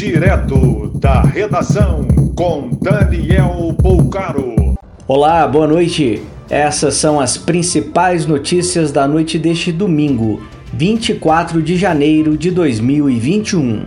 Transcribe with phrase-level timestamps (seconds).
[0.00, 4.74] Direto da redação com Daniel Poucaro.
[5.06, 6.22] Olá, boa noite.
[6.48, 10.40] Essas são as principais notícias da noite deste domingo,
[10.72, 13.84] 24 de janeiro de 2021.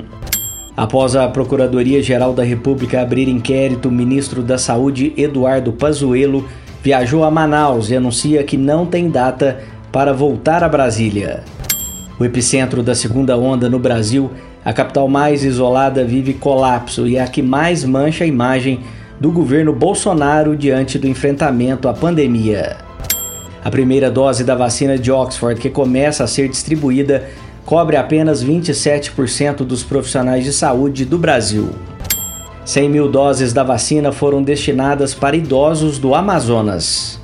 [0.77, 6.47] Após a Procuradoria-Geral da República abrir inquérito, o ministro da Saúde, Eduardo Pazuello,
[6.83, 11.43] viajou a Manaus e anuncia que não tem data para voltar a Brasília.
[12.19, 14.31] O epicentro da segunda onda no Brasil
[14.65, 18.79] a capital mais isolada vive colapso e é a que mais mancha a imagem
[19.19, 22.77] do governo Bolsonaro diante do enfrentamento à pandemia.
[23.63, 27.29] A primeira dose da vacina de Oxford, que começa a ser distribuída,
[27.65, 31.69] cobre apenas 27% dos profissionais de saúde do Brasil.
[32.65, 37.19] 100 mil doses da vacina foram destinadas para idosos do Amazonas.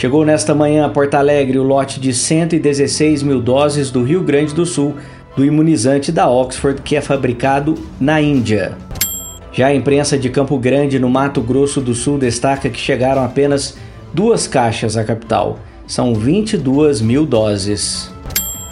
[0.00, 4.54] Chegou nesta manhã a Porto Alegre o lote de 116 mil doses do Rio Grande
[4.54, 4.94] do Sul
[5.36, 8.78] do imunizante da Oxford que é fabricado na Índia.
[9.52, 13.76] Já a imprensa de Campo Grande, no Mato Grosso do Sul, destaca que chegaram apenas
[14.14, 15.58] duas caixas à capital.
[15.86, 18.10] São 22 mil doses.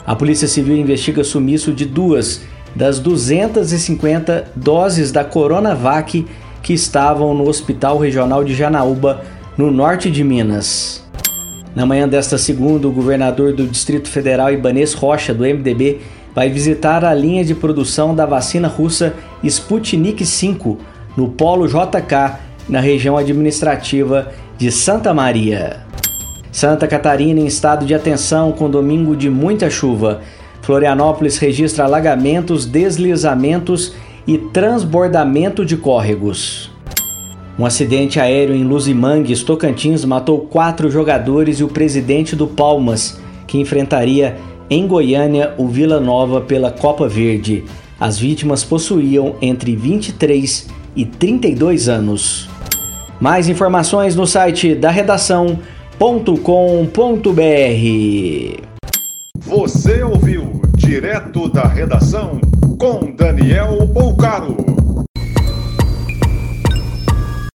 [0.06, 2.40] A Polícia Civil investiga sumiço de duas
[2.74, 6.26] das 250 doses da Coronavac
[6.62, 9.20] que estavam no Hospital Regional de Janaúba,
[9.58, 11.06] no norte de Minas.
[11.78, 16.00] Na manhã desta segunda, o governador do Distrito Federal, Ibanês Rocha, do MDB,
[16.34, 20.76] vai visitar a linha de produção da vacina russa Sputnik V
[21.16, 22.36] no Polo JK,
[22.68, 25.84] na região administrativa de Santa Maria.
[26.50, 30.22] Santa Catarina em estado de atenção com domingo de muita chuva.
[30.62, 33.94] Florianópolis registra alagamentos, deslizamentos
[34.26, 36.72] e transbordamento de córregos.
[37.58, 43.58] Um acidente aéreo em Luzimangues, Tocantins, matou quatro jogadores e o presidente do Palmas, que
[43.58, 44.36] enfrentaria
[44.70, 47.64] em Goiânia, o Vila Nova pela Copa Verde.
[47.98, 52.48] As vítimas possuíam entre 23 e 32 anos.
[53.18, 55.58] Mais informações no site da redação.com.br.
[59.40, 62.40] Você ouviu direto da redação
[62.78, 64.67] com Daniel Bolcaro.